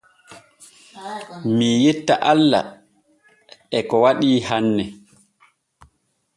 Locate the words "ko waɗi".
3.89-4.29